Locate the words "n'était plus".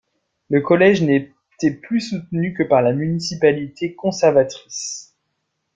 1.03-1.99